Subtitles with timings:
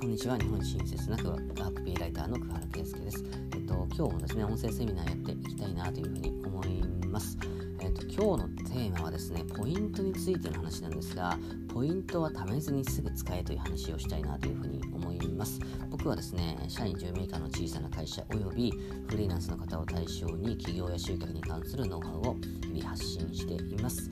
[0.00, 0.38] こんにちは。
[0.38, 3.24] 日本親切なワークピーライターの久原圭介です。
[3.52, 7.36] えっと、今日もですね、音声セミナーやっていきたいなというふうに思います。
[7.80, 11.36] えっと、今日のテーマはですね、ポイントについての話なんですが、
[11.74, 15.58] ポイントは貯めずにすぐ使えという話をしたいなというふうに思います。
[15.90, 18.70] 僕はですね、社員10名以下の小さな会社および
[19.08, 22.36] フリーランスの方を対象に企業や集客に関するノウハウを
[22.72, 24.08] 日々発信しています。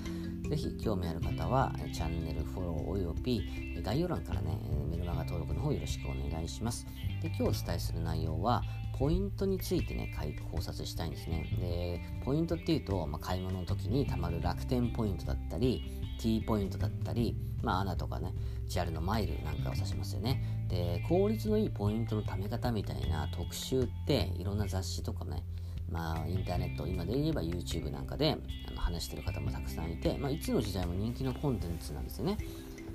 [0.49, 3.43] ぜひ興味ある方はチャンネルフォローおよび
[3.83, 6.87] 概要欄からね、メルマガ登録の方よろしくお願いします。
[7.21, 8.63] で今日お伝えする内容は、
[8.99, 10.15] ポイントについてね、
[10.51, 11.47] 考察したいんですね。
[11.61, 15.83] で、ポイントっていうと、まあ、買い物の時にたまる楽天ポイントだったり、
[16.19, 18.33] T ポイントだったり、まあ、アナとかね、
[18.69, 20.67] JAL のマイルなんかを指しますよね。
[20.69, 25.43] で、効率のいいポイントの貯め方みたいな特集って、いろんな雑誌とかね、
[25.91, 28.37] まあ、インターネット、今で言えば YouTube なんかで
[28.69, 32.39] あの話してる方もたくさんいて、まあ、いつの時代も人気のコンテンツなんですよね。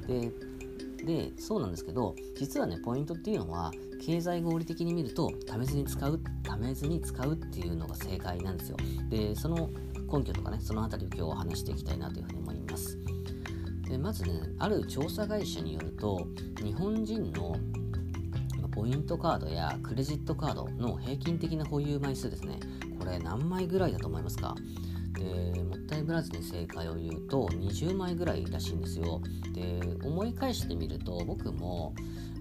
[0.07, 0.31] で、
[1.05, 3.71] でそうなんですけど、実はね、ポイントっていうのは、
[4.05, 8.77] 経済合理的に見ると、貯めずに使う、貯めずに使うっていうのが正解なんですよ。
[9.09, 9.70] で、その
[10.11, 12.98] 根拠とかね、そのあたりを今日は話していきたいなというふうに思います。
[13.91, 16.26] でまずね、ある調査会社によると、
[16.63, 17.57] 日本人の
[18.82, 22.60] ポイントカードやクレジットカードの平均的な保有枚数ですね。
[22.98, 24.55] これ何枚ぐらいだと思いますか？
[25.13, 29.21] でもったいぶらずに正解を言うと20枚ぐらいらしいんですよ。
[29.54, 31.93] で思い返してみると僕も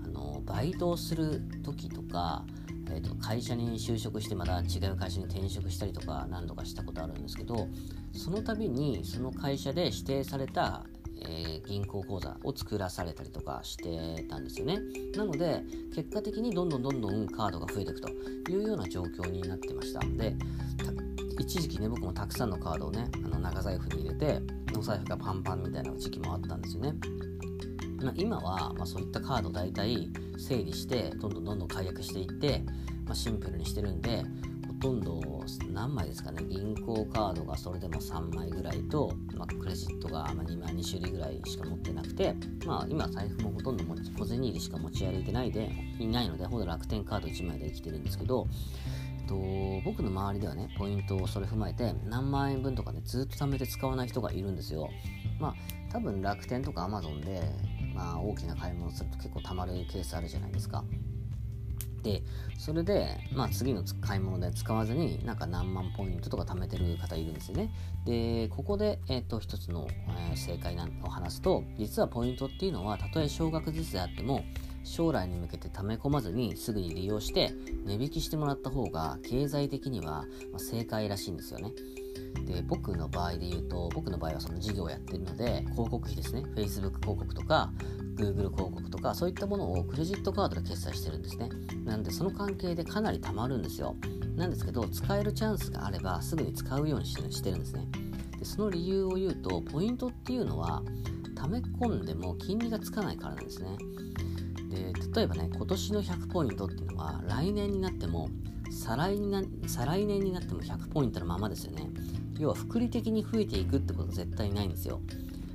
[0.03, 2.47] あのバイトをする時とか
[2.93, 7.69] えーと、会社に就職してまた違う会社に転職したりとか何度かしたことあるんですけど
[8.13, 10.85] その度にその会社で指定された
[11.21, 14.81] えー、銀行口座を作らされたりとかしてたんですよね。
[15.15, 15.63] なので、
[15.95, 18.09] 結果的にどんどんどんどんカードが増えていくと
[18.51, 20.01] いうような状況になってました。
[20.01, 20.37] で、
[21.39, 24.41] 一時期ね、僕もたくさんのカードをね、あの長財布に入れて、
[24.77, 26.95] お財布がパンパンみたいな時期もあったんですよね。
[28.03, 32.63] まあ、今は、まあ、そういったカードを大体整理して、どんどんどんどん解約していって、
[33.07, 34.25] まあ、シンプルにしてるんで、
[34.81, 35.21] とんど
[35.73, 36.43] 何枚ですかね。
[36.49, 42.35] 銀行カードがそれでも3枚ぐらいと、まあ、クレジットが2枚2種類ぐらいしか持ってなくて、
[42.67, 43.85] まあ、今財布もほとんど
[44.19, 48.47] 小銭入りしか持ち歩いてないでいないのでほぼ楽天カード1枚で生きてるんですけど
[49.21, 49.35] えっと
[49.85, 54.89] 僕の周りではねポイントをそれ踏まえて何万円分とかねずっと貯めて使わない人がいるんですよ。
[55.39, 55.55] まあ
[55.93, 57.43] 多分楽天とかアマゾンで
[57.95, 60.85] まあ大きな買い物すると結構貯まるケースあるじゃないですか。
[62.03, 62.23] で
[62.59, 67.71] それで、まあ、次の買い物で使わずになんか何万ポイントとか貯めてる方いるんですよね。
[68.05, 69.89] でここで、えーと、一つの、
[70.31, 74.45] えー、正解を話すと実はポイントっていうのはたとえ少額ずつであっても
[74.85, 77.53] 将来に向けて溜め込まずにすぐに利用して
[77.85, 80.25] 値引きしてもらった方が経済的には
[80.57, 81.73] 正解らしいんですよね。
[82.47, 86.43] で僕の場合で言うと僕の場合はその事業をやってるので広告費ですね。
[86.55, 87.73] Facebook 広告とか
[88.17, 91.49] Google 広告とかそういったものをクレジットカードで決済してるんですね。
[91.85, 93.97] なんでその関係でかなり貯まるんですよ。
[94.37, 97.87] なんですけど使えるチャンスがあればすぐに使うようにしてるんですね。
[98.39, 100.83] でその理由を言うとポイントっていうのは
[101.37, 103.77] 溜め込んでも金利がつかないからなんですね。
[104.71, 108.29] で例えばね今年の100ポイントっていうのは来年になっても
[108.71, 111.89] 再来にな再来年になっても100ポイントのままですよね。
[112.39, 115.01] 要は複利的に増えていくってことは絶対ないんですよ。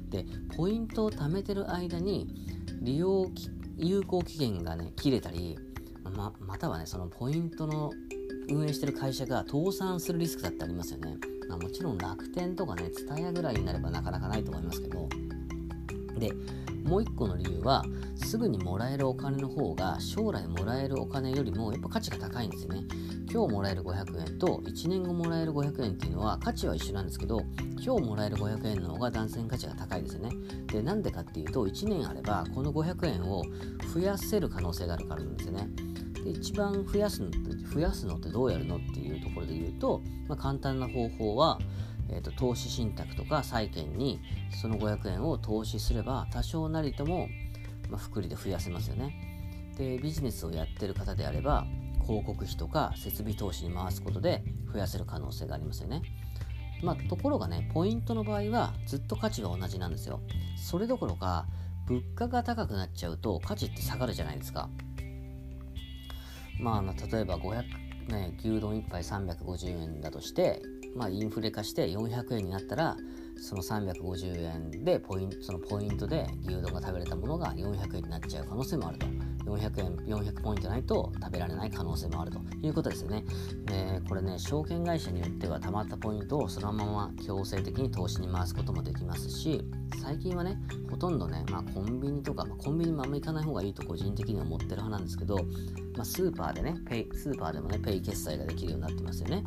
[0.09, 2.27] でポイントを貯めてる間に
[2.81, 3.31] 利用
[3.77, 5.57] 有効期限がね切れたり
[6.15, 7.91] ままたはねそのポイントの
[8.49, 11.17] 運営してる会社が倒産するリスクだってありますよね、
[11.49, 15.09] まあ、もちろん楽天とかね TSUTAYA ぐらいになればなかなかないと思いますけど。
[16.19, 16.31] で
[16.85, 17.83] もう一個の理由は
[18.15, 22.83] すぐにもらえるお金の方が将来もらえるお金よりもやっぱ価値が高いんですよね。
[23.35, 27.41] 今日もらえる500円と1年後もらえる500円っていうのは価値は一緒なんですけど
[27.83, 30.29] 今日もらえる500円の方が男性価値が高いですよね
[30.67, 33.43] でなんでかっていうと1年あればこの500円を
[33.93, 35.67] 増やせる可能性があるからなんですよね
[36.23, 37.29] で一番増やすの
[37.73, 41.59] 増やすのってどうやるのっていうところで言うと、まあ、簡単な方法は
[42.07, 44.21] えーと、投資信託とか債券に
[44.61, 47.27] その500円を投資すれば多少なりとも、
[47.89, 49.73] まあ、福利で増やせますよね。
[49.75, 51.65] でビジネスをやってる方であれば
[52.05, 56.01] 広告費とか設備投資に回すことで増やせる可能性がありますよね。
[56.83, 60.21] まあ、ところがね、ポイントの場合はずっと価値が同じなんですよ。
[60.57, 61.47] それどころか、
[61.87, 64.69] 物価が高くなっちゃうと価値って下がるじゃないですか。
[66.59, 67.63] まあ、例えば500、
[68.07, 70.61] ね、牛丼1杯350円だとして、
[70.95, 72.95] まあ、インフレ化して400円になったら
[73.37, 79.07] その350円でポイントそのポイントで牛丼が食べれたものが400円になっちゃう可能性もあると
[79.45, 83.23] 400円、400ポイントないと食べられない可能性もあるということですよね。
[83.65, 89.63] で、これね、証券会社によっては貯まったポイントをそのまま強制的に投資に回すこともできますし、
[90.01, 90.57] 最近はね、
[90.89, 95.35] ほとんどね、まあ、コンビニとか、まあ、コンビニもあんま行かない方がいいと個人的には思ってる派なんですけど、
[95.95, 99.43] まあ、スーパーでね、ペイ、スーパーでもね、ペイ決済ができるようになってますよね。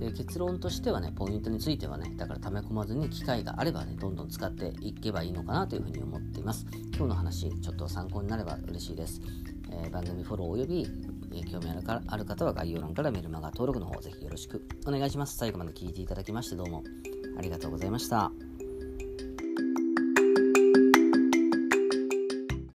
[0.00, 6.66] で結論としてはね、ポイントについてはね、だから溜め込まずに機会があればね、どんどん使っていけばいいのかなというふうに思っています。
[6.96, 9.20] 今日の話、ちょっと参考になれば嬉しいです。
[9.70, 10.88] えー、番組フォローおよび、
[11.32, 15.36] えー、興味あるかある方は概要欄からメルマガ登録の方ぜひよろしくお願いします。
[15.36, 16.82] 最後まで聞いていただきましてどうも
[17.38, 18.32] ありがとうございました。